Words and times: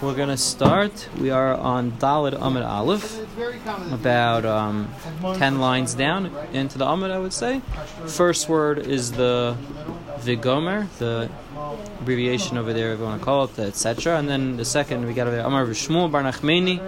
We're 0.00 0.14
gonna 0.14 0.36
start. 0.36 1.08
We 1.18 1.30
are 1.30 1.54
on 1.54 1.90
Dalid 1.90 2.40
Amid 2.40 2.62
Aleph, 2.62 3.18
about 3.92 4.44
um, 4.44 4.94
ten 5.34 5.58
lines 5.58 5.94
down 5.94 6.26
into 6.52 6.78
the 6.78 6.86
Amid. 6.86 7.10
I 7.10 7.18
would 7.18 7.32
say. 7.32 7.62
First 8.06 8.48
word 8.48 8.78
is 8.78 9.10
the 9.10 9.56
Vigomer, 10.20 10.88
the 10.98 11.28
abbreviation 12.00 12.58
over 12.58 12.72
there, 12.72 12.92
if 12.92 13.00
you 13.00 13.06
want 13.06 13.20
to 13.20 13.24
call 13.24 13.42
it, 13.44 13.56
the 13.56 13.64
etc. 13.64 14.20
And 14.20 14.28
then 14.28 14.56
the 14.56 14.64
second 14.64 15.04
we 15.04 15.14
got 15.14 15.26
over 15.26 15.34
there 15.34 15.44
Amar 15.44 15.66
Shmuel 15.66 16.12
Bar 16.12 16.22
Nachmeni, 16.22 16.78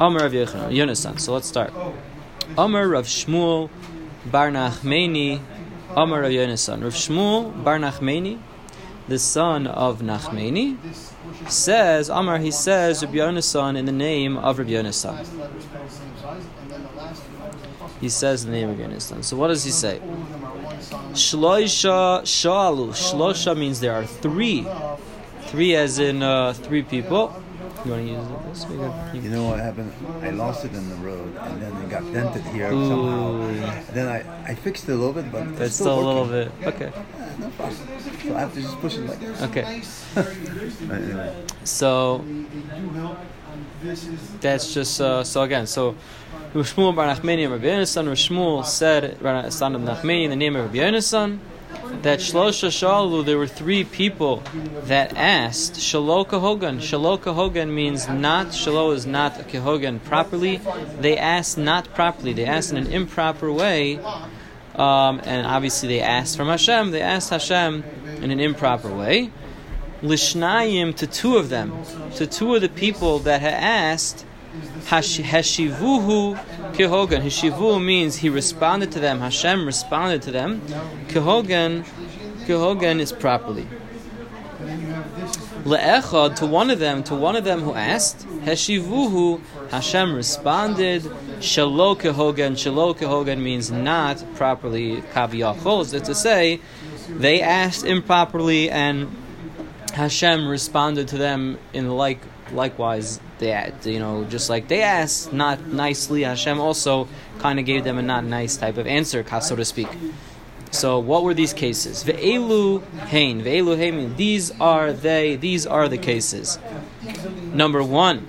Amar 0.00 0.22
Rav 0.22 0.32
Yonasan. 0.32 1.20
So 1.20 1.34
let's 1.34 1.46
start. 1.46 1.74
Amar 2.56 2.88
Rav 2.88 3.04
Shmuel 3.04 3.68
Bar 4.24 4.50
Nachmeni, 4.50 5.42
Amar 5.90 6.22
Rav. 6.22 6.32
Rav 6.32 6.94
Shmuel 6.94 7.62
Bar 7.62 7.78
Nachmeni, 7.78 8.38
the 9.08 9.18
son 9.18 9.66
of 9.66 10.00
Nachmeni 10.00 10.78
says, 11.50 12.08
Amar, 12.08 12.38
he 12.38 12.50
says, 12.50 13.04
Rabbi 13.04 13.18
Yonasan 13.18 13.76
in 13.76 13.84
the 13.84 13.92
name 13.92 14.36
of 14.36 14.58
Rabbi 14.58 14.70
Yonasan. 14.70 15.26
He 18.00 18.08
says 18.08 18.44
the 18.44 18.50
name 18.50 18.70
of 18.70 18.76
Yonasan. 18.76 19.24
So 19.24 19.36
what 19.36 19.48
does 19.48 19.64
he 19.64 19.70
say? 19.70 20.00
Shloisha 21.12 22.22
shalu. 22.22 22.90
Shlosha 22.90 23.56
means 23.56 23.80
there 23.80 23.94
are 23.94 24.06
three. 24.06 24.66
Three 25.46 25.74
as 25.76 25.98
in 25.98 26.22
uh, 26.22 26.52
three 26.52 26.82
people. 26.82 27.34
You 27.84 27.90
want 27.90 28.06
to 28.06 28.12
use 28.12 28.26
this? 28.62 28.70
You, 29.14 29.20
you 29.20 29.30
know 29.30 29.44
what 29.44 29.60
happened? 29.60 29.92
I 30.22 30.30
lost 30.30 30.64
it 30.64 30.72
in 30.72 30.88
the 30.88 30.96
road, 30.96 31.36
and 31.36 31.60
then 31.60 31.76
it 31.82 31.90
got 31.90 32.02
dented 32.14 32.42
here 32.46 32.72
Ooh. 32.72 32.88
somehow. 32.88 33.92
Then 33.92 34.08
I, 34.08 34.50
I 34.50 34.54
fixed 34.54 34.88
it 34.88 34.92
a 34.92 34.94
little 34.94 35.12
bit, 35.12 35.30
but 35.30 35.46
it's, 35.48 35.60
it's 35.60 35.74
still, 35.74 35.98
still 35.98 36.00
a 36.00 36.06
little 36.06 36.26
bit. 36.26 36.50
Okay. 36.74 36.92
Yeah, 36.94 37.36
no 37.38 37.50
problem. 37.50 37.76
So 38.22 38.34
I 38.34 38.40
have 38.40 38.54
to 38.54 38.62
just 38.62 38.78
push 38.78 38.96
it 38.96 39.06
like 39.06 39.20
this. 39.20 39.42
Okay. 39.42 39.82
So 41.64 42.24
that's 44.40 44.74
just 44.74 45.00
uh, 45.00 45.24
so 45.24 45.42
again. 45.42 45.66
So 45.66 45.94
Shmuel 46.54 46.94
Bar 46.94 47.14
Nachmani 47.14 47.50
Rabbi 47.50 47.66
Yonasan. 47.66 48.06
Shmuel 48.12 48.64
said, 48.64 49.18
son 49.52 49.74
of 49.74 49.82
Nachmani, 49.82 50.24
in 50.24 50.30
the 50.30 50.36
name 50.36 50.56
of 50.56 50.66
Rabbi 50.66 50.78
Yonasan 50.78 51.38
that 52.02 52.18
Shlosha 52.18 52.68
Shalu, 52.68 53.24
there 53.24 53.38
were 53.38 53.46
three 53.46 53.84
people 53.84 54.42
that 54.84 55.16
asked 55.16 55.74
Shaloka 55.74 56.40
Hogan. 56.40 56.78
Shaloka 56.78 57.34
Hogan 57.34 57.74
means 57.74 58.08
not, 58.08 58.48
Shalo 58.48 58.94
is 58.94 59.06
not 59.06 59.40
a 59.40 59.44
Kehogan 59.44 60.00
properly. 60.00 60.60
They 60.98 61.16
asked 61.16 61.56
not 61.56 61.94
properly, 61.94 62.32
they 62.32 62.44
asked 62.44 62.72
in 62.72 62.76
an 62.76 62.92
improper 62.92 63.52
way. 63.52 63.98
Um, 64.74 65.20
and 65.24 65.46
obviously 65.46 65.88
they 65.88 66.00
asked 66.00 66.36
from 66.36 66.48
Hashem, 66.48 66.90
they 66.90 67.00
asked 67.00 67.30
Hashem 67.30 67.84
in 68.20 68.30
an 68.30 68.40
improper 68.40 68.92
way. 68.92 69.30
Lishnayim 70.02 70.94
to 70.96 71.06
two 71.06 71.36
of 71.36 71.48
them, 71.48 71.72
to 72.16 72.26
two 72.26 72.54
of 72.54 72.60
the 72.60 72.68
people 72.68 73.20
that 73.20 73.40
had 73.40 73.54
asked, 73.54 74.26
Hashivuhu 74.86 76.74
Kehogan. 76.74 77.22
Heshivu 77.22 77.82
means 77.84 78.16
he 78.16 78.28
responded 78.28 78.92
to 78.92 79.00
them. 79.00 79.20
Hashem 79.20 79.66
responded 79.66 80.22
to 80.22 80.30
them. 80.30 80.60
Kehogan, 81.08 81.84
Kehogan 82.46 83.00
is 83.00 83.12
properly. 83.12 83.66
Le'echad 85.64 86.36
to 86.36 86.46
one 86.46 86.68
of 86.68 86.78
them, 86.78 87.02
to 87.04 87.14
one 87.14 87.36
of 87.36 87.44
them 87.44 87.60
who 87.60 87.72
asked, 87.72 88.26
Hashivuhu, 88.44 89.40
Hashem 89.70 90.14
responded. 90.14 91.02
Shalo 91.38 91.98
Kehogan, 91.98 92.52
Shalo 92.54 92.96
Kehogan 92.96 93.42
means 93.42 93.70
not 93.70 94.22
properly. 94.34 95.02
Kaviyachol 95.12 95.80
is 95.82 96.02
to 96.02 96.14
say, 96.14 96.60
they 97.08 97.40
asked 97.40 97.84
improperly 97.84 98.70
and 98.70 99.14
Hashem 99.94 100.48
responded 100.48 101.08
to 101.08 101.18
them 101.18 101.58
in 101.72 101.90
like 101.90 102.20
likewise 102.52 103.20
they 103.38 103.72
you 103.84 103.98
know 103.98 104.24
just 104.24 104.48
like 104.50 104.68
they 104.68 104.82
asked 104.82 105.32
not 105.32 105.66
nicely. 105.66 106.22
Hashem 106.22 106.60
also 106.60 107.08
kind 107.38 107.58
of 107.58 107.64
gave 107.64 107.84
them 107.84 107.98
a 107.98 108.02
not 108.02 108.24
nice 108.24 108.56
type 108.56 108.76
of 108.76 108.86
answer 108.86 109.24
so 109.40 109.56
to 109.56 109.64
speak. 109.64 109.88
So 110.70 110.98
what 110.98 111.22
were 111.22 111.34
these 111.34 111.52
cases? 111.52 112.02
Ve'elu 112.02 112.82
hein 113.06 113.42
ve'elu 113.42 113.76
hein 113.76 114.16
these 114.16 114.50
are 114.60 114.92
they 114.92 115.36
these 115.36 115.66
are 115.66 115.88
the 115.88 115.98
cases. 115.98 116.58
Number 117.52 117.82
one 117.82 118.26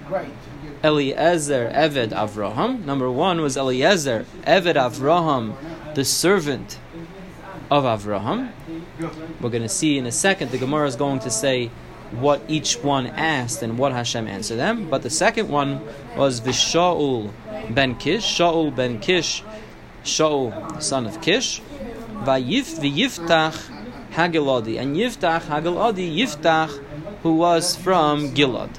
Eliezer 0.84 1.72
Eved 1.74 2.10
Avraham. 2.10 2.86
Number 2.86 3.10
one 3.10 3.42
was 3.42 3.58
Eliezer 3.58 4.26
Eved 4.46 4.76
Avraham 4.76 5.56
the 5.96 6.06
servant 6.06 6.78
of 7.72 7.84
Avraham. 7.84 8.52
We're 9.42 9.50
going 9.50 9.64
to 9.64 9.70
see 9.70 9.98
in 9.98 10.06
a 10.06 10.12
second 10.12 10.52
the 10.52 10.58
Gemara 10.58 10.88
is 10.88 10.96
going 10.96 11.20
to 11.20 11.32
say 11.32 11.72
what 12.12 12.42
each 12.48 12.76
one 12.84 13.08
asked 13.08 13.62
and 13.62 13.78
what 13.78 13.92
Hashem 13.92 14.28
answered 14.28 14.58
them. 14.58 14.90
But 14.90 15.02
the 15.02 15.10
second 15.10 15.50
one 15.50 15.82
was 16.16 16.42
Vishaul 16.42 17.32
ben 17.70 17.96
Kish, 17.96 18.24
Shaul 18.24 18.76
ben 18.76 19.00
Kish, 19.00 19.44
Shaul 20.04 20.82
son 20.82 21.06
of 21.06 21.22
Kish, 21.22 21.62
Vayif 22.24 22.80
v'yiftach 22.80 23.72
Hagiladi, 24.12 24.80
and 24.80 24.96
Yiftach 24.96 25.42
Hagiladi 25.42 26.16
Yiftach, 26.16 26.82
who 27.24 27.36
was 27.36 27.76
from 27.76 28.32
Gilad. 28.32 28.70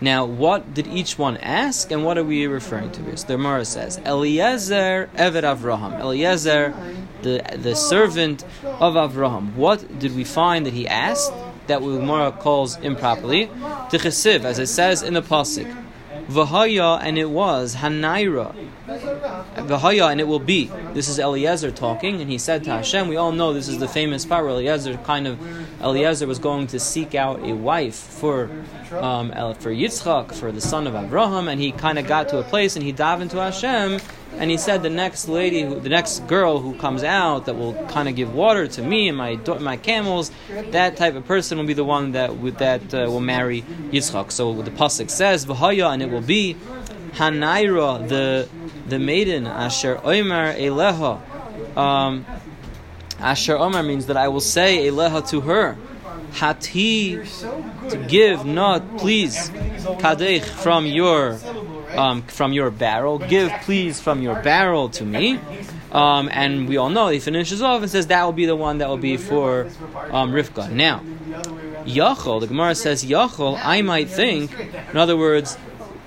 Now, 0.00 0.26
what 0.26 0.74
did 0.74 0.86
each 0.88 1.18
one 1.18 1.38
ask, 1.38 1.90
and 1.90 2.04
what 2.04 2.18
are 2.18 2.24
we 2.24 2.46
referring 2.46 2.90
to? 2.92 3.16
So 3.16 3.26
the 3.26 3.36
Gemara 3.36 3.64
says, 3.64 3.98
Eliezer 4.04 5.08
Eved 5.14 5.44
Avraham. 5.44 5.98
Eliezer, 5.98 6.74
the, 7.22 7.42
the 7.56 7.74
servant 7.74 8.44
of 8.64 8.94
Avraham. 8.94 9.54
What 9.54 9.98
did 9.98 10.14
we 10.14 10.24
find 10.24 10.66
that 10.66 10.74
he 10.74 10.86
asked? 10.86 11.32
That 11.66 11.80
Gemara 11.80 12.32
calls 12.32 12.76
improperly, 12.78 13.46
Tichesiv, 13.90 14.44
as 14.44 14.58
it 14.58 14.66
says 14.66 15.02
in 15.02 15.14
the 15.14 15.22
Pasik. 15.22 15.82
Vahaya, 16.28 17.00
and 17.02 17.18
it 17.18 17.28
was, 17.28 17.76
Hanaira. 17.76 18.54
Vahaya, 18.86 20.10
and 20.10 20.20
it 20.20 20.26
will 20.26 20.38
be. 20.38 20.70
This 20.94 21.08
is 21.08 21.18
Eliezer 21.18 21.70
talking, 21.70 22.20
and 22.20 22.30
he 22.30 22.38
said 22.38 22.64
to 22.64 22.70
Hashem, 22.70 23.08
we 23.08 23.16
all 23.16 23.32
know 23.32 23.52
this 23.52 23.68
is 23.68 23.78
the 23.78 23.88
famous 23.88 24.24
part 24.24 24.44
where 24.44 24.54
Eliezer 24.54 24.96
kind 24.98 25.26
of, 25.26 25.38
Eliezer 25.82 26.26
was 26.26 26.38
going 26.38 26.66
to 26.68 26.80
seek 26.80 27.14
out 27.14 27.40
a 27.46 27.52
wife 27.52 27.96
for 27.96 28.50
um, 28.92 29.30
for 29.56 29.70
Yitzchak, 29.70 30.34
for 30.34 30.52
the 30.52 30.60
son 30.60 30.86
of 30.86 30.94
Abraham, 30.94 31.48
and 31.48 31.60
he 31.60 31.72
kind 31.72 31.98
of 31.98 32.06
got 32.06 32.28
to 32.28 32.38
a 32.38 32.42
place 32.42 32.76
and 32.76 32.84
he 32.84 32.92
dived 32.92 33.22
into 33.22 33.36
Hashem, 33.36 34.00
and 34.38 34.50
he 34.50 34.56
said 34.56 34.82
the 34.82 34.90
next 34.90 35.28
lady, 35.28 35.62
who, 35.62 35.80
the 35.80 35.88
next 35.88 36.26
girl 36.26 36.58
who 36.58 36.74
comes 36.74 37.04
out 37.04 37.46
that 37.46 37.54
will 37.54 37.74
kind 37.86 38.08
of 38.08 38.16
give 38.16 38.34
water 38.34 38.66
to 38.66 38.82
me 38.82 39.08
and 39.08 39.16
my 39.16 39.36
my 39.60 39.76
camels, 39.76 40.30
that 40.70 40.96
type 40.96 41.14
of 41.14 41.26
person 41.26 41.58
will 41.58 41.66
be 41.66 41.74
the 41.74 41.84
one 41.84 42.12
that 42.12 42.30
that 42.58 42.94
uh, 42.94 43.10
will 43.10 43.20
marry 43.20 43.62
Yitzchak. 43.90 44.32
So 44.32 44.60
the 44.62 44.70
pasuk 44.70 45.10
says 45.10 45.46
v'haya, 45.46 45.92
and 45.92 46.02
it 46.02 46.10
will 46.10 46.20
be 46.20 46.56
Hanaira, 47.12 48.08
the 48.08 48.48
the 48.88 48.98
maiden 48.98 49.46
Asher 49.46 50.00
Omer 50.02 50.54
Eleha. 50.54 51.20
Um, 51.76 52.26
Asher 53.18 53.56
Omer 53.56 53.82
means 53.82 54.06
that 54.06 54.16
I 54.16 54.28
will 54.28 54.40
say 54.40 54.88
Eleha 54.88 55.26
to 55.30 55.40
her. 55.42 55.76
Hati 56.32 57.16
to 57.90 58.04
give 58.08 58.44
not 58.44 58.98
please 58.98 59.50
kadech 60.02 60.42
from 60.42 60.84
your 60.84 61.38
um, 61.96 62.22
from 62.22 62.52
your 62.52 62.70
barrel. 62.70 63.18
Give 63.18 63.50
please 63.62 64.00
from 64.00 64.22
your 64.22 64.40
barrel 64.42 64.88
to 64.90 65.04
me. 65.04 65.38
Um, 65.92 66.28
and 66.32 66.68
we 66.68 66.76
all 66.76 66.90
know 66.90 67.08
he 67.08 67.20
finishes 67.20 67.62
off 67.62 67.82
and 67.82 67.90
says 67.90 68.08
that 68.08 68.24
will 68.24 68.32
be 68.32 68.46
the 68.46 68.56
one 68.56 68.78
that 68.78 68.88
will 68.88 68.96
be 68.96 69.16
for 69.16 69.66
um, 70.10 70.32
Rivka. 70.32 70.70
Now, 70.70 71.00
Yachol, 71.84 72.40
the 72.40 72.48
Gemara 72.48 72.74
says 72.74 73.04
Yachol. 73.04 73.60
I 73.62 73.82
might 73.82 74.08
think, 74.08 74.50
in 74.90 74.96
other 74.96 75.16
words, 75.16 75.56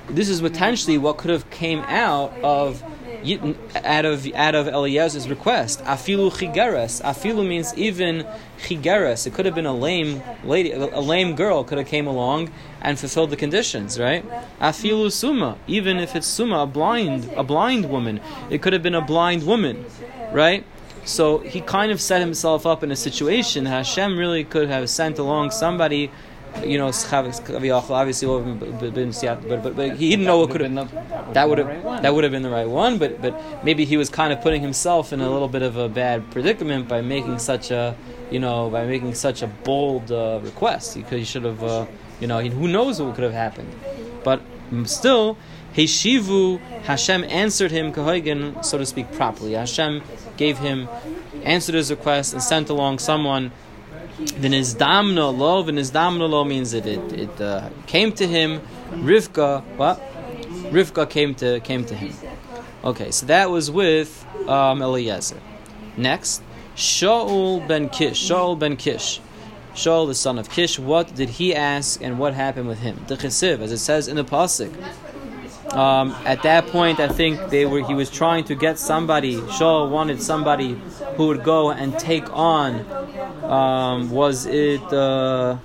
this 0.09 0.28
is 0.28 0.42
potentially 0.42 0.98
what 0.98 1.18
could 1.18 1.31
have 1.31 1.50
came 1.50 1.80
out 1.80 2.38
of 2.42 2.84
out 3.76 4.06
of 4.06 4.28
out 4.34 4.56
of 4.56 4.68
Eliezer's 4.68 5.30
request. 5.30 5.84
Afilu 5.84 6.32
chigeres. 6.32 7.02
Afilu 7.02 7.48
means 7.48 7.74
even 7.76 8.26
chigeres. 8.60 9.28
It 9.28 9.34
could 9.34 9.46
have 9.46 9.56
been 9.56 9.66
a 9.66 9.76
lame 9.76 10.22
lady, 10.44 10.72
a 10.72 11.00
lame 11.00 11.36
girl 11.36 11.64
could 11.64 11.78
have 11.78 11.88
came 11.88 12.08
along 12.08 12.52
and 12.82 13.00
fulfilled 13.00 13.30
the 13.30 13.36
conditions, 13.36 14.00
right? 14.00 14.25
Afilu 14.60 15.12
suma. 15.12 15.58
Even 15.68 15.98
if 15.98 16.16
it's 16.16 16.28
suma, 16.28 16.60
a 16.60 16.68
blind, 16.68 17.30
a 17.36 17.44
blind 17.44 17.90
woman, 17.90 18.19
it 18.50 18.62
could 18.62 18.74
have 18.74 18.84
been 18.84 18.96
a 18.96 19.02
blind 19.02 19.44
woman, 19.44 19.86
right? 20.31 20.63
So 21.06 21.38
he 21.38 21.62
kind 21.62 21.92
of 21.92 22.02
set 22.02 22.20
himself 22.20 22.66
up 22.66 22.84
in 22.84 22.92
a 22.92 22.96
situation. 22.96 23.66
Hashem 23.66 24.18
really 24.18 24.44
could 24.44 24.68
have 24.68 24.90
sent 24.90 25.18
along 25.18 25.52
somebody 25.52 26.12
you 26.65 26.77
know, 26.77 26.88
obviously 26.88 28.27
would 28.27 28.45
have 28.45 28.94
been 28.94 29.12
but, 29.12 29.63
but, 29.63 29.75
but 29.75 29.95
he 29.98 30.09
didn't 30.09 30.25
know 30.25 30.39
what 30.39 30.51
could 30.51 30.62
have 30.62 31.33
that 31.33 31.50
would 31.50 31.57
have 31.57 32.01
that 32.01 32.13
would 32.13 32.24
have 32.24 32.31
been 32.31 32.44
the 32.44 32.50
right 32.50 32.68
one, 32.68 32.98
but 32.98 33.21
but 33.21 33.63
maybe 33.63 33.86
he 33.86 33.98
was 33.98 34.09
kind 34.09 34.33
of 34.33 34.42
putting 34.42 34.62
himself 34.62 35.13
in 35.13 35.21
a 35.21 35.30
little 35.30 35.48
bit 35.48 35.62
of 35.62 35.77
a 35.77 35.89
bad 35.89 36.30
predicament 36.31 36.88
by 36.88 37.01
making 37.01 37.39
such 37.39 37.71
a 37.71 37.95
you 38.31 38.39
know 38.39 38.69
by 38.69 38.86
making 38.86 39.13
such 39.13 39.42
a 39.42 39.48
bold 39.48 40.12
uh, 40.12 40.39
request 40.44 40.95
because 40.95 41.19
he 41.19 41.25
should 41.25 41.44
have 41.44 41.63
uh, 41.63 41.86
you 42.19 42.27
know 42.27 42.39
who 42.42 42.68
knows 42.68 43.01
what 43.01 43.15
could 43.15 43.24
have 43.24 43.33
happened, 43.33 43.74
but 44.24 44.42
still. 44.86 45.38
Heshivu, 45.75 46.60
Hashem 46.86 47.24
answered 47.25 47.69
him, 47.69 47.94
Kahoigan, 47.94 48.65
so 48.65 48.80
to 48.80 48.86
speak, 48.86 49.12
properly. 49.12 49.51
Hashem 49.51 50.01
gave 50.36 50.57
him, 50.57 50.89
answered 51.44 51.75
his 51.75 51.92
request, 51.92 52.33
and 52.33 52.42
sent 52.42 52.69
along 52.69 52.98
someone 52.98 53.51
V'nizdamno 54.18 55.38
lo, 55.38 55.63
v'nizdamno 55.63 56.30
lo 56.30 56.44
means 56.44 56.71
that 56.71 56.86
it, 56.86 57.13
it 57.13 57.42
uh, 57.42 57.69
came 57.86 58.12
to 58.13 58.27
him. 58.27 58.62
Rivka, 58.92 59.63
what? 59.77 60.01
Rivka 60.71 61.09
came 61.09 61.36
to 61.36 61.59
came 61.59 61.86
to 61.86 61.95
him. 61.95 62.13
Okay, 62.83 63.12
so 63.12 63.25
that 63.25 63.50
was 63.50 63.69
with 63.69 64.25
um, 64.48 64.81
Eliezer. 64.81 65.39
Next, 65.95 66.42
Shaul 66.75 67.68
ben 67.68 67.89
Kish. 67.89 68.30
Shaul 68.30 68.57
ben 68.57 68.77
Kish. 68.77 69.19
Shaul, 69.74 70.07
the 70.07 70.15
son 70.15 70.39
of 70.39 70.50
Kish, 70.50 70.80
what 70.80 71.13
did 71.13 71.30
he 71.30 71.53
ask 71.53 72.01
and 72.01 72.18
what 72.18 72.33
happened 72.33 72.68
with 72.68 72.80
him? 72.80 73.00
The 73.07 73.15
chesiv, 73.15 73.60
as 73.60 73.71
it 73.71 73.77
says 73.77 74.07
in 74.07 74.15
the 74.15 74.24
pasuk. 74.24 74.74
Um, 75.72 76.16
at 76.25 76.44
that 76.44 76.68
point, 76.68 77.00
I 77.00 77.08
think 77.08 77.50
they 77.50 77.66
were. 77.66 77.86
He 77.86 77.94
was 77.94 78.10
trying 78.10 78.46
to 78.46 78.56
get 78.56 78.80
somebody. 78.80 79.36
Shaul 79.36 79.90
wanted 79.90 80.22
somebody 80.22 80.80
who 81.16 81.28
would 81.28 81.44
go 81.44 81.72
and 81.72 81.98
take 82.00 82.31
on. 82.34 82.86
Um, 83.44 84.10
was 84.10 84.46
it 84.46 84.81
uh, 84.94 85.58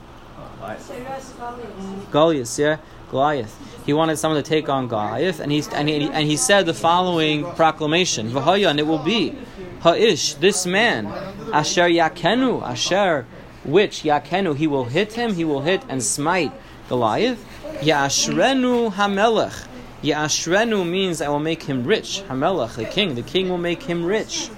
Goliath? 2.10 2.58
Yeah, 2.58 2.78
Goliath. 3.10 3.58
He 3.87 3.93
wanted 3.93 4.16
someone 4.16 4.43
to 4.43 4.49
take 4.49 4.69
on 4.69 4.88
Goliath, 4.88 5.40
and 5.40 5.50
he 5.50 5.62
and 5.72 5.88
he, 5.88 6.08
and 6.08 6.26
he 6.26 6.37
said 6.37 6.66
the 6.66 6.75
following 6.75 7.44
proclamation: 7.55 8.31
"V'haya, 8.31 8.70
and 8.70 8.81
it 8.81 8.87
will 8.87 8.98
be, 9.02 9.37
ha'ish, 9.82 10.34
this 10.34 10.66
man, 10.66 11.06
asher 11.52 11.88
yakenu, 11.88 12.62
asher, 12.62 13.26
which 13.64 14.02
yakenu, 14.02 14.56
he 14.56 14.66
will 14.66 14.84
hit 14.84 15.14
him, 15.14 15.34
he 15.34 15.44
will 15.44 15.62
hit 15.62 15.82
and 15.88 16.02
smite 16.02 16.52
Goliath. 16.88 17.44
Yashrenu 17.81 18.93
hamelech." 18.93 19.69
Yashrenu 20.02 20.88
means 20.88 21.22
I 21.22 21.28
will 21.28 21.38
make 21.38 21.62
him 21.62 21.84
rich. 21.84 22.22
Hamelach, 22.28 22.75
the 22.75 22.84
king. 22.84 23.14
The 23.14 23.22
king 23.22 23.49
will 23.49 23.58
make 23.58 23.84
him 23.84 24.04
rich. 24.04 24.50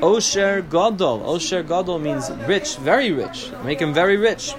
Osher 0.00 0.62
Gadol. 0.62 1.20
Osher 1.20 1.66
Gadol 1.66 1.98
means 1.98 2.30
rich, 2.46 2.76
very 2.76 3.10
rich. 3.10 3.50
Make 3.64 3.80
him 3.80 3.92
very 3.92 4.16
rich. 4.16 4.54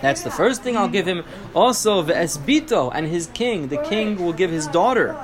That's 0.00 0.22
the 0.22 0.30
first 0.30 0.62
thing 0.62 0.78
I'll 0.78 0.88
give 0.88 1.06
him. 1.06 1.24
Also, 1.54 2.02
Ve'esbito, 2.02 2.90
and 2.94 3.06
his 3.06 3.26
king. 3.34 3.68
The 3.68 3.76
king 3.76 4.24
will 4.24 4.32
give 4.32 4.50
his 4.50 4.66
daughter. 4.66 5.14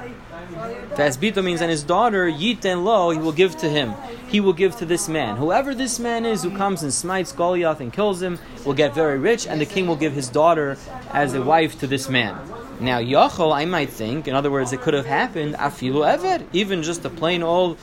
Ve'esbito 0.97 1.43
means, 1.43 1.62
and 1.62 1.71
his 1.71 1.82
daughter, 1.82 2.31
Yiten 2.31 2.85
Lo, 2.85 3.11
he 3.11 3.19
will 3.19 3.32
give 3.32 3.56
to 3.59 3.69
him. 3.71 3.94
He 4.28 4.40
will 4.40 4.52
give 4.52 4.76
to 4.76 4.84
this 4.84 5.08
man. 5.08 5.37
Whoever 5.37 5.75
this 5.75 5.99
man 5.99 6.26
is 6.26 6.43
who 6.43 6.56
comes 6.56 6.82
and 6.82 6.93
smites 6.93 7.32
Goliath 7.32 7.81
and 7.81 7.93
kills 7.93 8.20
him 8.20 8.38
will 8.64 8.75
get 8.75 8.94
very 8.94 9.19
rich, 9.19 9.46
and 9.46 9.61
the 9.61 9.67
king 9.67 9.87
will 9.87 9.96
give 9.96 10.12
his 10.12 10.28
daughter 10.28 10.76
as 11.12 11.34
a 11.34 11.43
wife 11.43 11.78
to 11.81 11.87
this 11.87 12.08
man. 12.08 12.37
Now, 12.81 12.99
Yachol, 12.99 13.55
I 13.55 13.64
might 13.64 13.90
think, 13.90 14.28
in 14.28 14.34
other 14.34 14.50
words, 14.50 14.73
it 14.73 14.81
could 14.81 14.94
have 14.94 15.06
happened, 15.06 15.55
Afilu 15.55 16.05
Eved, 16.05 16.46
even 16.52 16.82
just 16.82 17.05
a 17.05 17.11
plain 17.11 17.43
old 17.43 17.78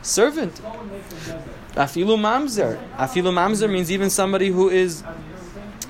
servant. 0.00 0.54
Afilu 1.74 2.16
Mamzer. 2.16 2.78
Afilu 2.96 3.32
Mamzer 3.32 3.70
means 3.70 3.90
even 3.90 4.08
somebody 4.08 4.48
who 4.48 4.68
is 4.68 5.02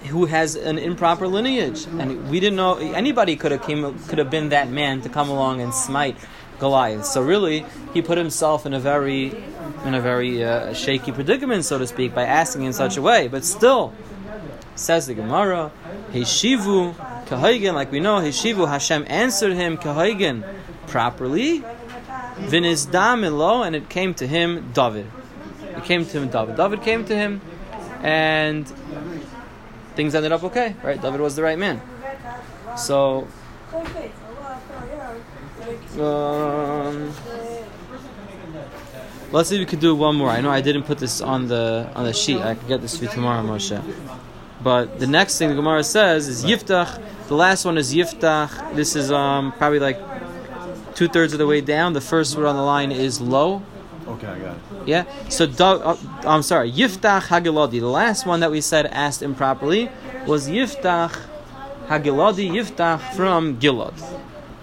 who 0.08 0.26
has 0.26 0.56
an 0.56 0.78
improper 0.78 1.28
lineage, 1.28 1.86
and 1.86 2.28
we 2.28 2.40
didn't 2.40 2.56
know 2.56 2.76
anybody 2.76 3.36
could 3.36 3.52
have 3.52 3.62
came 3.62 3.98
could 4.08 4.18
have 4.18 4.30
been 4.30 4.48
that 4.48 4.68
man 4.68 5.00
to 5.02 5.08
come 5.08 5.28
along 5.28 5.60
and 5.60 5.72
smite 5.72 6.16
Goliath. 6.62 7.04
So 7.06 7.20
really, 7.20 7.66
he 7.92 8.02
put 8.02 8.16
himself 8.16 8.66
in 8.66 8.72
a 8.72 8.78
very 8.78 9.34
in 9.84 9.94
a 9.94 10.00
very 10.00 10.44
uh, 10.44 10.72
shaky 10.72 11.10
predicament, 11.10 11.64
so 11.64 11.76
to 11.76 11.86
speak, 11.88 12.14
by 12.14 12.24
asking 12.24 12.62
in 12.62 12.72
such 12.72 12.96
a 12.96 13.02
way. 13.02 13.26
But 13.26 13.44
still, 13.44 13.92
says 14.76 15.08
the 15.08 15.14
Gemara, 15.14 15.72
Heshivu 16.12 16.94
kahaygen, 17.26 17.74
like 17.74 17.90
we 17.90 17.98
know, 17.98 18.20
Heshivu 18.20 18.68
Hashem 18.68 19.04
answered 19.08 19.54
him 19.54 19.76
kahaygen 19.76 20.44
properly. 20.86 21.64
Vinizdam 22.52 23.28
lo, 23.36 23.62
and 23.64 23.74
it 23.74 23.88
came 23.88 24.14
to 24.14 24.26
him 24.26 24.70
David. 24.72 25.06
It 25.76 25.84
came 25.84 26.06
to 26.06 26.20
him 26.20 26.28
David. 26.28 26.56
David 26.56 26.82
came 26.82 27.04
to 27.06 27.14
him, 27.14 27.40
and 28.02 28.66
things 29.96 30.14
ended 30.14 30.30
up 30.30 30.44
okay, 30.44 30.76
right? 30.84 31.02
David 31.02 31.20
was 31.20 31.34
the 31.34 31.42
right 31.42 31.58
man. 31.58 31.80
So, 32.76 33.26
um, 36.00 37.12
let's 39.30 39.48
see 39.48 39.56
if 39.56 39.60
we 39.60 39.66
could 39.66 39.80
do 39.80 39.94
one 39.94 40.16
more. 40.16 40.30
I 40.30 40.40
know 40.40 40.50
I 40.50 40.60
didn't 40.60 40.84
put 40.84 40.98
this 40.98 41.20
on 41.20 41.48
the 41.48 41.90
on 41.94 42.04
the 42.04 42.12
sheet. 42.12 42.40
I 42.40 42.54
could 42.54 42.68
get 42.68 42.80
this 42.80 42.98
for 42.98 43.04
you 43.04 43.10
tomorrow, 43.10 43.42
Moshe. 43.42 43.82
But 44.62 45.00
the 45.00 45.06
next 45.06 45.38
thing 45.38 45.48
the 45.48 45.54
Gemara 45.56 45.82
says 45.82 46.28
is 46.28 46.44
Yiftach. 46.44 47.02
The 47.28 47.34
last 47.34 47.64
one 47.64 47.78
is 47.78 47.92
Yiftach. 47.92 48.76
This 48.76 48.94
is 48.94 49.10
um, 49.10 49.52
probably 49.52 49.80
like 49.80 49.98
two 50.94 51.08
thirds 51.08 51.32
of 51.32 51.38
the 51.38 51.46
way 51.46 51.60
down. 51.60 51.94
The 51.94 52.00
first 52.00 52.36
word 52.36 52.46
on 52.46 52.56
the 52.56 52.62
line 52.62 52.92
is 52.92 53.20
low. 53.20 53.62
Okay, 54.06 54.26
I 54.26 54.38
got 54.38 54.56
it. 54.56 54.62
Yeah. 54.86 55.04
So 55.28 55.46
uh, 55.46 55.96
I'm 56.24 56.42
sorry. 56.42 56.70
Yiftach 56.70 57.22
Hagiladi. 57.22 57.80
The 57.80 57.86
last 57.86 58.26
one 58.26 58.40
that 58.40 58.50
we 58.50 58.60
said 58.60 58.86
asked 58.86 59.22
improperly 59.22 59.90
was 60.26 60.48
Yiftach 60.48 61.18
Hagiladi. 61.86 62.50
Yiftach 62.50 63.14
from 63.14 63.58
Gilad. 63.58 63.94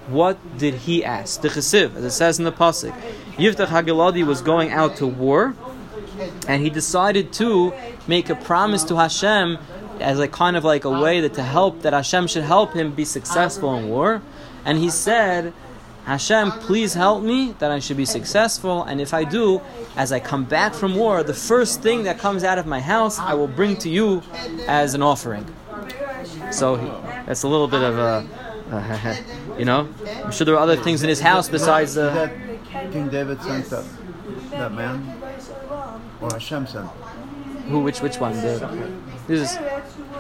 What 0.09 0.57
did 0.57 0.73
he 0.73 1.03
ask? 1.03 1.41
The 1.41 1.50
Chesiv, 1.50 1.95
as 1.95 2.03
it 2.03 2.11
says 2.11 2.39
in 2.39 2.45
the 2.45 2.51
pasuk, 2.51 2.94
Yiftach 3.38 3.67
Hagiladi 3.67 4.25
was 4.25 4.41
going 4.41 4.71
out 4.71 4.97
to 4.97 5.07
war, 5.07 5.56
and 6.47 6.61
he 6.63 6.69
decided 6.69 7.31
to 7.33 7.73
make 8.07 8.29
a 8.29 8.35
promise 8.35 8.83
to 8.85 8.95
Hashem 8.95 9.57
as 10.00 10.19
a 10.19 10.27
kind 10.27 10.56
of 10.56 10.63
like 10.63 10.85
a 10.85 10.89
way 10.89 11.21
that 11.21 11.33
to 11.35 11.44
help 11.44 11.81
that 11.81 11.94
Hashem 11.94 12.27
should 12.27 12.44
help 12.44 12.73
him 12.73 12.94
be 12.94 13.06
successful 13.06 13.75
in 13.75 13.89
war. 13.89 14.21
And 14.65 14.77
he 14.77 14.89
said, 14.89 15.53
Hashem, 16.06 16.51
please 16.53 16.94
help 16.95 17.23
me 17.23 17.53
that 17.59 17.71
I 17.71 17.79
should 17.79 17.97
be 17.97 18.06
successful. 18.06 18.83
And 18.83 19.00
if 19.00 19.13
I 19.13 19.23
do, 19.23 19.61
as 19.95 20.11
I 20.11 20.19
come 20.19 20.44
back 20.44 20.73
from 20.73 20.95
war, 20.95 21.23
the 21.23 21.33
first 21.33 21.81
thing 21.81 22.03
that 22.03 22.17
comes 22.17 22.44
out 22.44 22.57
of 22.57 22.65
my 22.65 22.79
house, 22.79 23.19
I 23.19 23.35
will 23.35 23.47
bring 23.47 23.77
to 23.77 23.89
you 23.89 24.23
as 24.67 24.95
an 24.95 25.03
offering. 25.03 25.45
So 26.51 26.77
that's 27.25 27.44
a 27.44 27.47
little 27.47 27.67
bit 27.67 27.83
of 27.83 27.97
a, 27.97 28.27
you 29.59 29.65
know, 29.65 29.88
I'm 30.23 30.31
sure 30.31 30.45
there 30.45 30.56
were 30.56 30.61
other 30.61 30.77
things 30.77 31.03
in 31.03 31.09
his 31.09 31.19
house 31.19 31.50
besides 31.50 31.94
the. 31.95 32.09
That 32.09 32.91
King 32.91 33.09
David 33.09 33.41
sent 33.41 33.65
that, 33.69 33.85
that 34.51 34.71
man, 34.71 35.21
or 36.21 36.29
Hashem 36.31 36.67
sent. 36.67 36.88
Who? 37.69 37.81
Which? 37.81 38.01
Which 38.01 38.19
one? 38.19 38.33
The, 38.33 38.91
this 39.27 39.51
is. 39.51 39.59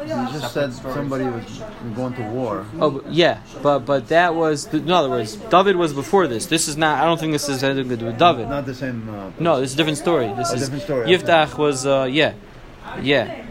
You 0.01 0.15
just 0.31 0.53
said 0.53 0.73
somebody 0.73 1.25
was 1.25 1.61
going 1.95 2.13
to 2.15 2.23
war. 2.29 2.65
Oh 2.79 3.03
yeah, 3.09 3.41
but 3.61 3.79
but 3.79 4.07
that 4.09 4.35
was 4.35 4.71
in 4.73 4.89
other 4.91 5.09
words, 5.09 5.35
David 5.35 5.75
was 5.75 5.93
before 5.93 6.27
this. 6.27 6.45
This 6.45 6.67
is 6.67 6.77
not. 6.77 7.01
I 7.01 7.05
don't 7.05 7.19
think 7.19 7.31
this 7.31 7.49
is 7.49 7.63
anything 7.63 7.89
to 7.89 7.97
do 7.97 8.05
with 8.05 8.17
David. 8.17 8.49
Not 8.49 8.65
the 8.65 8.75
same. 8.75 9.09
Uh, 9.09 9.31
No, 9.39 9.59
this 9.59 9.69
is 9.71 9.75
a 9.75 9.77
different 9.77 9.97
story. 9.97 10.27
This 10.37 10.51
A 10.51 10.55
is 10.55 10.61
different 10.61 10.83
story, 10.83 11.07
Yiftach 11.09 11.57
was 11.57 11.85
uh, 11.85 12.07
yeah, 12.09 12.33
yeah. 13.01 13.45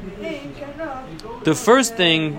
The 1.45 1.55
first 1.55 1.97
thing 1.97 2.39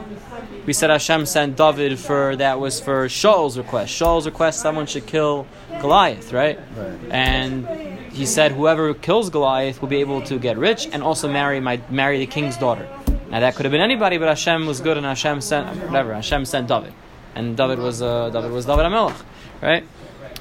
we 0.65 0.73
said 0.73 0.89
Hashem 0.89 1.25
sent 1.25 1.57
David 1.57 1.99
for 1.99 2.35
that 2.35 2.59
was 2.59 2.79
for 2.79 3.09
Shaul's 3.09 3.57
request. 3.57 3.93
Shaul's 3.93 4.25
request 4.25 4.59
someone 4.59 4.85
should 4.85 5.05
kill 5.05 5.47
Goliath, 5.81 6.33
right? 6.33 6.59
Right. 6.75 6.99
And 7.11 7.67
he 8.11 8.25
said 8.25 8.51
whoever 8.51 8.93
kills 8.93 9.29
Goliath 9.29 9.81
will 9.81 9.89
be 9.89 9.97
able 9.97 10.21
to 10.23 10.39
get 10.39 10.57
rich 10.57 10.87
and 10.91 11.03
also 11.03 11.31
marry 11.31 11.59
my 11.59 11.81
marry 11.89 12.19
the 12.19 12.27
king's 12.27 12.57
daughter. 12.57 12.87
Now 13.29 13.39
that 13.39 13.55
could 13.55 13.65
have 13.65 13.71
been 13.71 13.81
anybody, 13.81 14.17
but 14.17 14.27
Hashem 14.27 14.65
was 14.65 14.81
good 14.81 14.97
and 14.97 15.05
Hashem 15.05 15.41
sent 15.41 15.67
whatever. 15.85 16.13
Hashem 16.13 16.45
sent 16.45 16.67
David, 16.67 16.93
and 17.35 17.55
David 17.55 17.79
was 17.79 18.01
uh, 18.01 18.29
David 18.29 18.51
was 18.51 18.65
David 18.65 18.85
Amelech, 18.85 19.21
right? 19.61 19.83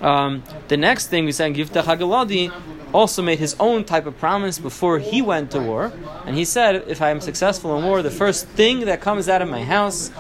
Um, 0.01 0.43
the 0.69 0.77
next 0.77 1.09
thing 1.09 1.25
we 1.25 1.33
said, 1.33 1.55
Yiftach 1.55 1.85
Hagaladi 1.85 2.53
also 2.93 3.23
made 3.23 3.39
his 3.39 3.57
own 3.59 3.85
type 3.85 4.07
of 4.07 4.19
promise 4.19 4.59
before 4.59 4.99
he 4.99 5.21
went 5.21 5.51
to 5.51 5.61
war, 5.61 5.93
and 6.25 6.37
he 6.37 6.45
said, 6.45 6.85
"If 6.87 7.03
I 7.03 7.11
am 7.11 7.21
successful 7.21 7.77
in 7.77 7.85
war, 7.85 8.03
the 8.03 8.11
first 8.11 8.47
thing 8.47 8.81
that 8.87 9.01
comes 9.01 9.29
out 9.29 9.43
of 9.43 9.49
my 9.49 9.65
house 9.65 10.11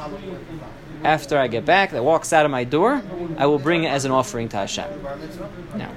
after 1.05 1.39
I 1.39 1.47
get 1.47 1.65
back, 1.65 1.93
that 1.93 2.05
walks 2.05 2.33
out 2.33 2.45
of 2.45 2.51
my 2.51 2.65
door, 2.65 3.03
I 3.37 3.47
will 3.47 3.59
bring 3.61 3.85
it 3.85 3.89
as 3.89 4.05
an 4.05 4.11
offering 4.11 4.49
to 4.51 4.57
Hashem." 4.59 4.91
Now, 5.77 5.93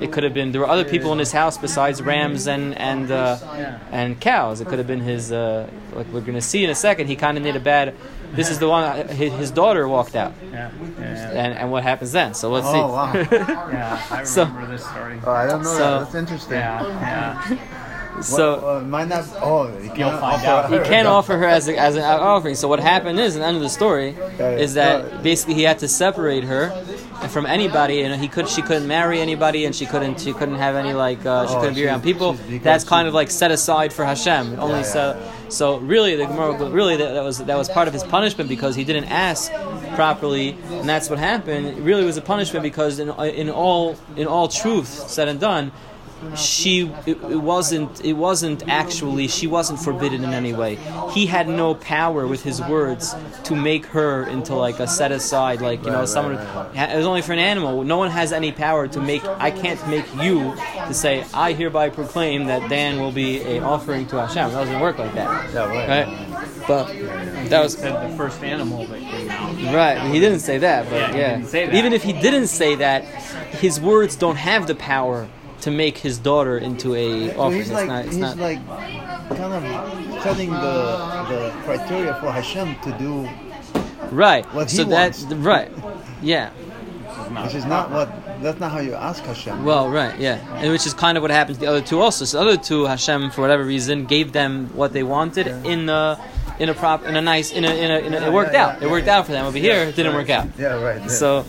it 0.00 0.12
could 0.12 0.24
have 0.24 0.34
been 0.34 0.52
there 0.52 0.60
were 0.60 0.68
other 0.68 0.84
people 0.84 1.12
in 1.12 1.18
his 1.18 1.32
house 1.32 1.56
besides 1.56 2.02
rams 2.02 2.46
and 2.46 2.76
and 2.76 3.10
uh, 3.10 3.38
and 3.90 4.20
cows. 4.20 4.60
It 4.60 4.68
could 4.68 4.78
have 4.78 4.86
been 4.86 5.00
his 5.00 5.32
uh, 5.32 5.68
like 5.94 6.06
we're 6.12 6.20
going 6.20 6.34
to 6.34 6.42
see 6.42 6.64
in 6.64 6.70
a 6.70 6.74
second. 6.74 7.06
He 7.06 7.16
kind 7.16 7.38
of 7.38 7.44
made 7.44 7.56
a 7.56 7.60
bad. 7.60 7.94
This 8.36 8.50
is 8.50 8.58
the 8.58 8.68
one 8.68 9.08
his, 9.08 9.32
his 9.32 9.50
daughter 9.50 9.88
walked 9.88 10.14
out, 10.14 10.32
Yeah, 10.52 10.70
yeah, 10.80 10.92
yeah. 11.00 11.30
and 11.30 11.54
and 11.58 11.70
what 11.72 11.82
happens 11.82 12.12
then? 12.12 12.34
So 12.34 12.50
let's 12.50 12.66
see. 12.66 12.72
Oh 12.76 13.12
see. 13.12 13.18
wow! 13.36 13.68
yeah 13.72 14.06
I 14.10 14.24
So- 14.24 14.44
remember 14.44 14.66
this 14.72 14.84
story. 14.86 15.20
oh, 15.24 15.30
I 15.32 15.46
don't 15.46 15.62
know. 15.62 15.68
So- 15.70 15.78
that. 15.78 15.98
That's 16.00 16.14
interesting. 16.14 16.58
Yeah, 16.58 16.82
yeah. 17.50 18.20
so. 18.20 18.60
well, 18.62 18.76
uh, 18.76 18.80
might 18.82 19.08
not. 19.08 19.24
Oh, 19.40 19.68
you 19.78 19.84
You'll 19.84 19.94
can't 19.94 20.20
find 20.20 20.46
offer 20.46 20.46
out. 20.46 20.70
You 20.70 20.78
her 20.78 20.84
can't 20.84 21.08
offer 21.08 21.36
her 21.36 21.46
as, 21.46 21.68
a, 21.68 21.76
as 21.78 21.96
an 21.96 22.02
offering. 22.02 22.54
So 22.54 22.68
what 22.68 22.80
happened 22.80 23.18
is, 23.20 23.36
at 23.36 23.40
the 23.40 23.46
end 23.46 23.56
of 23.56 23.62
the 23.62 23.68
story, 23.68 24.10
is 24.38 24.74
that 24.74 25.22
basically 25.22 25.54
he 25.54 25.62
had 25.62 25.78
to 25.80 25.88
separate 25.88 26.44
her 26.44 26.70
from 27.30 27.46
anybody, 27.46 28.02
and 28.02 28.20
he 28.20 28.28
could 28.28 28.48
she 28.48 28.62
couldn't 28.62 28.86
marry 28.86 29.20
anybody, 29.20 29.64
and 29.64 29.74
she 29.74 29.86
couldn't 29.86 30.20
she 30.20 30.32
couldn't 30.32 30.56
have 30.56 30.76
any 30.76 30.92
like 30.92 31.24
uh, 31.26 31.46
she 31.46 31.54
Oh, 31.54 31.60
couldn't 31.60 31.74
be 31.74 31.86
around 31.86 32.02
people. 32.02 32.34
That's 32.62 32.84
kind 32.84 33.08
of 33.08 33.14
like 33.14 33.30
set 33.30 33.50
aside 33.50 33.92
for 33.92 34.04
Hashem. 34.04 34.58
Only 34.60 34.76
yeah. 34.80 34.82
so 34.82 35.32
so 35.48 35.78
really 35.78 36.16
the 36.16 36.26
Gemara 36.26 36.70
really 36.70 36.96
that, 36.96 37.14
that 37.14 37.22
was 37.22 37.38
that 37.38 37.56
was 37.56 37.68
part 37.68 37.88
of 37.88 37.94
his 37.94 38.04
punishment 38.04 38.48
because 38.48 38.74
he 38.74 38.84
didn't 38.84 39.04
ask 39.04 39.52
properly, 39.94 40.50
and 40.70 40.88
that's 40.88 41.08
what 41.08 41.18
happened. 41.18 41.66
It 41.66 41.80
really 41.80 42.04
was 42.04 42.16
a 42.16 42.22
punishment 42.22 42.62
because 42.62 42.98
in 42.98 43.08
in 43.10 43.50
all 43.50 43.96
in 44.16 44.26
all 44.26 44.48
truth 44.48 44.88
said 44.88 45.28
and 45.28 45.40
done. 45.40 45.72
She 46.34 46.90
it, 47.06 47.16
it 47.30 47.36
wasn't 47.36 48.04
it 48.04 48.14
wasn't 48.14 48.66
actually 48.68 49.28
she 49.28 49.46
wasn't 49.46 49.78
forbidden 49.80 50.24
in 50.24 50.32
any 50.32 50.52
way. 50.52 50.76
He 51.12 51.26
had 51.26 51.48
no 51.48 51.74
power 51.74 52.26
with 52.26 52.42
his 52.42 52.60
words 52.62 53.14
to 53.44 53.54
make 53.54 53.86
her 53.86 54.26
into 54.26 54.54
like 54.54 54.80
a 54.80 54.86
set 54.86 55.12
aside 55.12 55.60
like 55.60 55.84
you 55.84 55.90
know 55.90 56.00
Right, 56.00 56.08
someone 56.08 56.36
right, 56.36 56.54
right, 56.56 56.76
ha- 56.76 56.92
it 56.94 56.96
was 56.96 57.06
only 57.06 57.22
for 57.22 57.32
an 57.32 57.38
animal. 57.38 57.84
No 57.84 57.98
one 57.98 58.10
has 58.10 58.32
any 58.32 58.52
power 58.52 58.88
to 58.88 59.00
make 59.00 59.24
I 59.24 59.50
can't 59.50 59.80
make 59.88 60.06
you 60.16 60.54
to 60.88 60.94
say 60.94 61.24
I 61.34 61.52
hereby 61.52 61.90
proclaim 61.90 62.46
that 62.46 62.68
Dan 62.70 63.00
will 63.00 63.12
be 63.12 63.40
a 63.42 63.60
offering 63.62 64.06
to 64.08 64.16
Hashem. 64.20 64.50
that 64.52 64.58
doesn't 64.58 64.80
work 64.80 64.98
like 64.98 65.14
that. 65.14 65.52
Yeah, 65.54 65.66
right. 65.66 66.06
Right? 66.06 66.42
But 66.66 66.86
that 67.50 67.62
was 67.62 67.74
Said 67.74 68.10
the 68.10 68.16
first 68.16 68.42
animal 68.42 68.86
that 68.86 69.00
came 69.00 69.30
out. 69.30 69.54
Right, 69.74 70.12
he 70.12 70.18
didn't 70.18 70.40
say 70.40 70.58
that, 70.58 70.90
but 70.90 70.96
Yeah, 71.14 71.16
yeah. 71.16 71.28
he 71.28 71.34
didn't 71.36 71.48
say 71.50 71.66
that. 71.66 71.74
Even 71.74 71.92
if 71.92 72.02
he 72.02 72.12
didn't 72.12 72.48
say 72.48 72.74
that, 72.76 73.04
his 73.04 73.80
words 73.80 74.16
don't 74.16 74.36
have 74.36 74.66
the 74.66 74.74
power 74.74 75.28
to 75.66 75.70
make 75.72 75.98
his 75.98 76.16
daughter 76.18 76.56
into 76.58 76.94
a 76.94 77.30
So 77.34 77.40
offering. 77.40 77.58
he's 77.58 77.70
It's 77.70 77.74
like 77.80 77.88
not, 77.88 78.04
he's 78.06 78.16
not- 78.26 78.36
like 78.38 78.60
kind 79.40 79.52
of 79.58 79.62
setting 80.22 80.50
the 80.50 80.76
the 81.32 81.40
criteria 81.64 82.14
for 82.20 82.30
Hashem 82.30 82.68
to 82.86 82.90
do, 83.04 83.12
right. 84.12 84.44
what 84.54 84.70
he 84.70 84.76
so 84.76 84.84
that 84.84 85.12
wants. 85.18 85.34
right, 85.52 85.70
yeah. 86.22 86.50
which 87.44 87.54
is 87.60 87.64
not 87.74 87.90
what 87.90 88.08
that's 88.42 88.60
not 88.60 88.70
how 88.70 88.78
you 88.88 88.94
ask 88.94 89.24
Hashem. 89.24 89.64
Well, 89.64 89.88
right, 89.90 90.14
yeah, 90.20 90.38
and 90.60 90.70
which 90.70 90.86
is 90.86 90.94
kind 90.94 91.16
of 91.18 91.22
what 91.22 91.30
happened 91.32 91.56
to 91.58 91.60
the 91.64 91.70
other 91.72 91.80
two 91.90 91.98
also. 92.00 92.24
So 92.24 92.38
the 92.38 92.42
other 92.52 92.62
two, 92.62 92.84
Hashem, 92.86 93.30
for 93.32 93.40
whatever 93.40 93.64
reason, 93.64 94.04
gave 94.06 94.30
them 94.32 94.70
what 94.80 94.92
they 94.92 95.02
wanted 95.02 95.46
in 95.66 95.88
a 95.88 96.16
in 96.60 96.68
a 96.68 96.74
prop 96.74 97.04
in 97.04 97.16
a 97.16 97.20
nice 97.20 97.50
in 97.52 97.64
a 97.64 97.72
in 97.84 97.90
a, 97.90 97.98
in 98.06 98.14
a 98.14 98.18
it 98.28 98.32
worked 98.32 98.52
yeah, 98.54 98.64
out. 98.66 98.72
yeah, 98.80 98.86
It 98.86 98.90
worked 98.90 99.06
yeah. 99.08 99.16
out 99.18 99.26
for 99.26 99.32
them. 99.32 99.44
Over 99.46 99.58
here, 99.58 99.78
it 99.90 99.96
didn't 99.96 100.14
work 100.14 100.30
out. 100.30 100.46
yeah, 100.58 100.80
right. 100.80 101.00
yeah. 101.00 101.08
So 101.08 101.44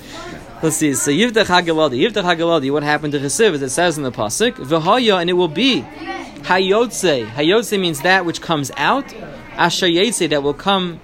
let's 0.61 0.75
see. 0.77 0.93
So 0.93 1.11
Yiftach 1.11 1.45
Hageladi. 1.45 1.99
Yiftach 1.99 2.23
Hageladi. 2.23 2.71
What 2.71 2.83
happened 2.83 3.13
to 3.13 3.19
Chesiv? 3.19 3.53
As 3.53 3.61
it 3.61 3.69
says 3.69 3.97
in 3.97 4.03
the 4.03 4.11
pasuk, 4.11 4.53
V'haya, 4.53 5.19
and 5.21 5.29
it 5.29 5.33
will 5.33 5.47
be 5.47 5.81
Hayotze. 5.81 7.27
Hayotze 7.27 7.79
means 7.79 8.01
that 8.01 8.25
which 8.25 8.41
comes 8.41 8.71
out. 8.77 9.13
Asher 9.53 9.87
Yetze, 9.87 10.29
that 10.29 10.43
will 10.43 10.53
come, 10.53 10.99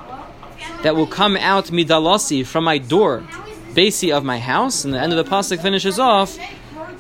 that 0.84 0.96
will 0.96 1.08
come 1.08 1.36
out 1.38 1.66
midalasi 1.66 2.46
from 2.46 2.64
my 2.64 2.78
door, 2.78 3.24
basi 3.72 4.16
of 4.16 4.24
my 4.24 4.40
house. 4.40 4.86
And 4.86 4.94
the 4.94 5.00
end 5.00 5.12
of 5.14 5.24
the 5.24 5.30
pasuk 5.30 5.62
finishes 5.62 6.00
off. 6.00 6.38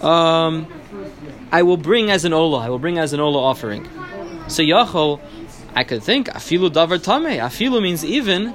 Um, 0.03 0.67
I 1.51 1.61
will 1.63 1.77
bring 1.77 2.09
as 2.09 2.25
an 2.25 2.33
ola. 2.33 2.59
I 2.59 2.69
will 2.69 2.79
bring 2.79 2.97
as 2.97 3.13
an 3.13 3.19
ola 3.19 3.39
offering. 3.39 3.87
So 4.47 4.63
Yachol, 4.63 5.21
I 5.75 5.83
could 5.83 6.03
think 6.03 6.27
afilu 6.27 6.69
davar 6.69 7.01
tame. 7.01 7.39
Afilu 7.39 7.81
means 7.81 8.03
even. 8.03 8.53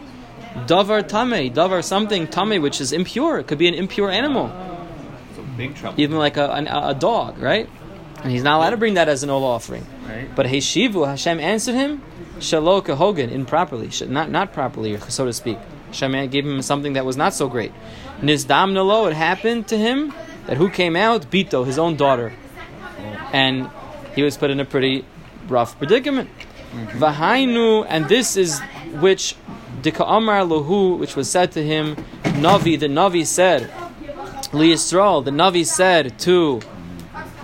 Davar 0.66 1.06
tame, 1.06 1.52
davar 1.52 1.84
something 1.84 2.26
tame, 2.26 2.60
which 2.62 2.80
is 2.80 2.92
impure. 2.92 3.38
It 3.38 3.46
could 3.46 3.58
be 3.58 3.68
an 3.68 3.74
impure 3.74 4.10
animal, 4.10 4.48
So 5.36 5.42
big 5.56 5.74
trouble. 5.74 6.00
even 6.00 6.18
like 6.18 6.36
a, 6.36 6.50
an, 6.52 6.66
a 6.68 6.94
dog, 6.94 7.38
right? 7.38 7.68
And 8.22 8.32
he's 8.32 8.42
not 8.42 8.56
allowed 8.56 8.70
to 8.70 8.76
bring 8.76 8.94
that 8.94 9.08
as 9.08 9.22
an 9.22 9.30
ola 9.30 9.46
offering. 9.46 9.86
Right? 10.08 10.28
But 10.34 10.46
Heshivu, 10.46 11.06
Hashem 11.06 11.38
answered 11.38 11.74
him, 11.76 12.02
Shalo 12.38 12.84
Hogan, 12.94 13.30
improperly, 13.30 13.90
not 14.08 14.30
not 14.30 14.52
properly, 14.52 14.98
so 15.08 15.24
to 15.26 15.32
speak. 15.32 15.58
Hashem 15.88 16.28
gave 16.30 16.44
him 16.44 16.60
something 16.62 16.94
that 16.94 17.04
was 17.04 17.16
not 17.16 17.34
so 17.34 17.48
great. 17.48 17.72
Nizdam 18.20 18.72
Nalo, 18.72 19.08
it 19.10 19.14
happened 19.14 19.68
to 19.68 19.78
him 19.78 20.12
that 20.46 20.56
who 20.56 20.68
came 20.68 20.96
out? 20.96 21.30
Bito, 21.30 21.64
his 21.64 21.78
own 21.78 21.96
daughter. 21.96 22.32
And 23.32 23.70
he 24.14 24.22
was 24.22 24.36
put 24.36 24.50
in 24.50 24.60
a 24.60 24.64
pretty 24.64 25.04
rough 25.48 25.78
predicament. 25.78 26.30
Mm-hmm. 26.72 26.98
Vahainu, 27.02 27.86
and 27.88 28.08
this 28.08 28.36
is 28.36 28.60
which 29.00 29.36
Dika 29.78 30.04
Amar 30.06 30.40
Lahu, 30.40 30.98
which 30.98 31.16
was 31.16 31.30
said 31.30 31.52
to 31.52 31.62
him, 31.62 31.96
Navi, 32.22 32.78
the 32.78 32.86
Navi 32.86 33.24
said, 33.24 33.70
Li 34.52 34.72
Yisrael, 34.72 35.24
the 35.24 35.30
Navi 35.30 35.64
said 35.64 36.18
to 36.20 36.60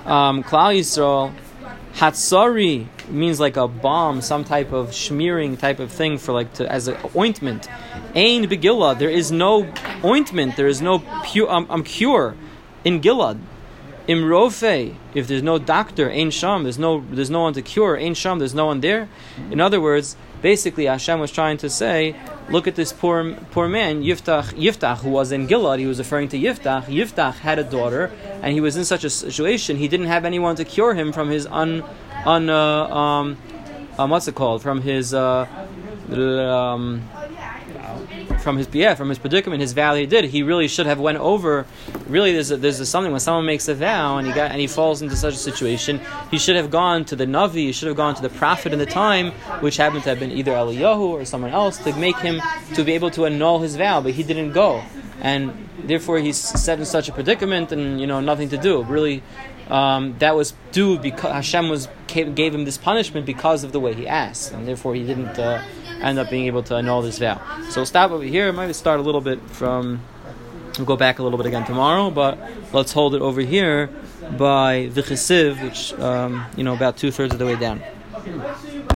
um, 0.04 0.42
Klal 0.42 0.78
Yisrael, 0.78 1.34
Hatsari 1.94 2.88
means 3.08 3.38
like 3.38 3.56
a 3.56 3.68
bomb, 3.68 4.20
some 4.20 4.44
type 4.44 4.72
of 4.72 4.94
smearing 4.94 5.56
type 5.56 5.78
of 5.78 5.92
thing 5.92 6.18
for 6.18 6.32
like 6.32 6.52
to 6.54 6.70
as 6.70 6.88
an 6.88 6.96
ointment. 7.14 7.68
Ain 8.14 8.44
begillah, 8.44 8.98
there 8.98 9.10
is 9.10 9.30
no 9.30 9.72
ointment, 10.04 10.56
there 10.56 10.66
is 10.66 10.82
no 10.82 11.02
pure 11.24 11.50
um, 11.50 11.66
um, 11.70 11.84
cure 11.84 12.34
in 12.84 13.00
Gilad. 13.00 13.38
Imrofe, 14.08 14.94
if 15.14 15.28
there's 15.28 15.42
no 15.42 15.58
doctor, 15.58 16.10
Ain 16.10 16.30
Sham, 16.30 16.64
there's 16.64 16.78
no 16.78 17.04
there's 17.10 17.30
no 17.30 17.42
one 17.42 17.54
to 17.54 17.62
cure, 17.62 17.96
Ain 17.96 18.14
Sham, 18.14 18.38
there's 18.38 18.54
no 18.54 18.66
one 18.66 18.80
there. 18.80 19.08
In 19.50 19.60
other 19.60 19.80
words, 19.80 20.16
basically 20.44 20.84
Hashem 20.84 21.18
was 21.20 21.32
trying 21.32 21.56
to 21.64 21.70
say, 21.70 22.14
look 22.50 22.68
at 22.68 22.74
this 22.74 22.92
poor 22.92 23.34
poor 23.50 23.66
man, 23.66 24.02
Yiftach, 24.02 24.52
Yiftach, 24.64 24.98
who 24.98 25.08
was 25.08 25.32
in 25.32 25.48
Gilad, 25.48 25.78
he 25.78 25.86
was 25.86 25.98
referring 25.98 26.28
to 26.28 26.38
Yiftach. 26.38 26.84
Yiftach 26.84 27.36
had 27.48 27.58
a 27.58 27.64
daughter, 27.64 28.12
and 28.42 28.52
he 28.52 28.60
was 28.60 28.76
in 28.76 28.84
such 28.84 29.04
a 29.04 29.10
situation, 29.10 29.78
he 29.78 29.88
didn't 29.88 30.10
have 30.16 30.26
anyone 30.26 30.54
to 30.56 30.64
cure 30.66 30.92
him 30.92 31.12
from 31.12 31.30
his 31.30 31.46
un, 31.46 31.82
un 32.26 32.50
uh, 32.50 33.00
um, 33.00 33.38
um, 33.98 34.10
what's 34.10 34.28
it 34.28 34.34
called? 34.34 34.60
From 34.60 34.82
his 34.82 35.14
uh, 35.14 35.46
um, 36.12 37.02
from 38.44 38.58
his 38.58 38.68
yeah, 38.72 38.94
from 38.94 39.08
his 39.08 39.18
predicament, 39.18 39.60
his 39.60 39.72
vow 39.72 39.94
he 39.94 40.06
did, 40.06 40.26
he 40.26 40.44
really 40.44 40.68
should 40.68 40.86
have 40.86 41.00
went 41.00 41.18
over. 41.18 41.66
Really, 42.06 42.32
there's 42.32 42.52
a, 42.52 42.56
there's 42.56 42.78
a 42.78 42.86
something 42.86 43.10
when 43.10 43.20
someone 43.20 43.46
makes 43.46 43.66
a 43.66 43.74
vow 43.74 44.18
and 44.18 44.26
he 44.26 44.32
got 44.32 44.52
and 44.52 44.60
he 44.60 44.68
falls 44.68 45.02
into 45.02 45.16
such 45.16 45.34
a 45.34 45.38
situation, 45.38 46.00
he 46.30 46.38
should 46.38 46.54
have 46.54 46.70
gone 46.70 47.04
to 47.06 47.16
the 47.16 47.24
navi, 47.24 47.54
he 47.54 47.72
should 47.72 47.88
have 47.88 47.96
gone 47.96 48.14
to 48.14 48.22
the 48.22 48.28
prophet 48.28 48.72
in 48.72 48.78
the 48.78 48.86
time, 48.86 49.32
which 49.60 49.78
happened 49.78 50.04
to 50.04 50.10
have 50.10 50.20
been 50.20 50.30
either 50.30 50.52
Eliyahu 50.52 51.00
or 51.00 51.24
someone 51.24 51.50
else, 51.50 51.78
to 51.78 51.92
make 51.96 52.18
him 52.18 52.40
to 52.74 52.84
be 52.84 52.92
able 52.92 53.10
to 53.10 53.24
annul 53.26 53.58
his 53.60 53.74
vow, 53.74 54.00
but 54.00 54.12
he 54.12 54.22
didn't 54.22 54.52
go, 54.52 54.84
and 55.20 55.68
therefore 55.82 56.18
he's 56.18 56.36
set 56.36 56.78
in 56.78 56.84
such 56.84 57.08
a 57.08 57.12
predicament, 57.12 57.72
and 57.72 58.00
you 58.00 58.06
know 58.06 58.20
nothing 58.20 58.50
to 58.50 58.58
do. 58.58 58.82
Really, 58.84 59.22
um, 59.70 60.16
that 60.18 60.36
was 60.36 60.52
due 60.70 60.98
because 60.98 61.32
Hashem 61.32 61.70
was 61.70 61.88
gave, 62.06 62.34
gave 62.34 62.54
him 62.54 62.66
this 62.66 62.76
punishment 62.76 63.24
because 63.24 63.64
of 63.64 63.72
the 63.72 63.80
way 63.80 63.94
he 63.94 64.06
asked, 64.06 64.52
and 64.52 64.68
therefore 64.68 64.94
he 64.94 65.04
didn't 65.04 65.38
uh, 65.38 65.62
end 66.04 66.18
up 66.18 66.30
being 66.30 66.46
able 66.46 66.62
to 66.64 66.76
annul 66.76 67.02
this 67.02 67.18
vow. 67.18 67.40
So 67.70 67.80
we'll 67.80 67.86
stop 67.86 68.10
over 68.10 68.24
here. 68.24 68.52
Might 68.52 68.72
start 68.74 69.00
a 69.00 69.02
little 69.02 69.20
bit 69.20 69.40
from. 69.50 70.00
We'll 70.76 70.86
go 70.86 70.96
back 70.96 71.20
a 71.20 71.22
little 71.22 71.38
bit 71.38 71.46
again 71.46 71.64
tomorrow, 71.64 72.10
but 72.10 72.36
let's 72.72 72.92
hold 72.92 73.14
it 73.14 73.22
over 73.22 73.40
here 73.40 73.90
by 74.36 74.88
Vichisiv, 74.88 75.62
which 75.62 75.92
um, 76.00 76.44
you 76.56 76.64
know 76.64 76.74
about 76.74 76.96
two 76.96 77.12
thirds 77.12 77.32
of 77.32 77.38
the 77.38 77.46
way 77.46 77.54
down. 77.54 77.80